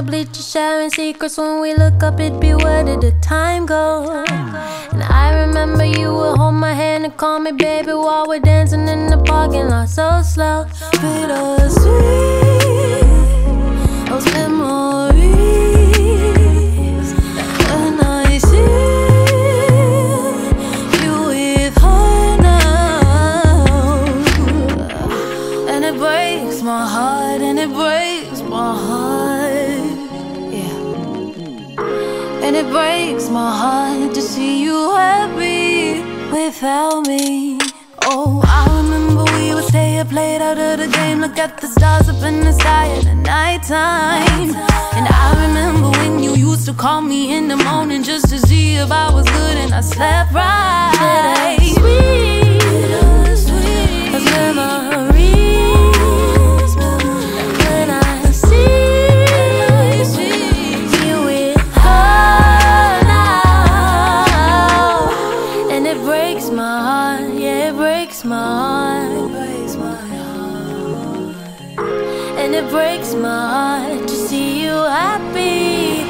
[0.00, 1.36] the bleachers sharing secrets.
[1.36, 4.24] When we look up, it'd be where did the time go?
[4.92, 8.88] And I remember you would hold my hand and call me baby while we're dancing
[8.88, 10.64] in the parking lot so slow.
[11.02, 12.39] Bittersweet,
[32.60, 37.58] it breaks my heart to see you happy without me.
[38.04, 41.68] Oh, I remember we would stay up late out of the game, look at the
[41.68, 44.50] stars up in the sky at the nighttime.
[44.96, 48.74] And I remember when you used to call me in the morning just to see
[48.74, 50.69] if I was good, and I slept right.
[72.52, 76.02] And it breaks my heart to see you happy.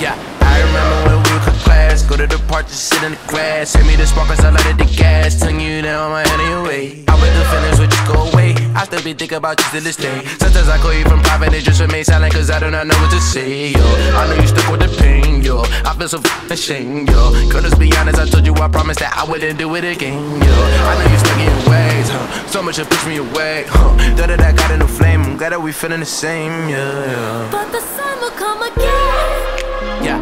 [0.00, 3.12] Yeah, I remember when we would cut class, go to the park, just sit in
[3.12, 3.74] the grass.
[3.74, 7.04] Hit me the sparkles, I lighted the gas, tongue you down my hand away.
[7.08, 8.54] I bet the feelings would just go away.
[8.74, 10.24] I still be thinking about you to this day.
[10.40, 12.96] Sometimes I call you from private, it just remain silent, cause I do not know
[13.02, 13.84] what to say, yo.
[14.16, 15.60] I know you stuck with the pain, yo.
[15.84, 17.32] I feel so f***ing ashamed, yo.
[17.52, 20.52] Let's be honest, I told you I promised that I wouldn't do it again, yo.
[20.90, 22.48] I know you stuck in your ways, huh?
[22.48, 23.96] So much it push me away, huh?
[24.16, 26.76] That that I got a new flame, I'm glad that we feeling the same, yeah,
[26.76, 27.48] yeah.
[27.50, 30.04] But the sun will come again.
[30.04, 30.20] Yeah.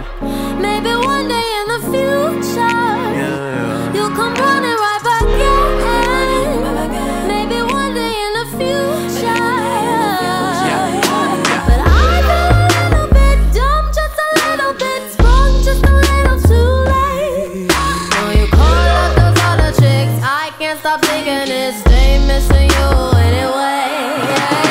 [0.61, 1.56] Maybe one day in the future.
[21.49, 24.27] and it's day missing you anyway.
[24.31, 24.66] Yeah.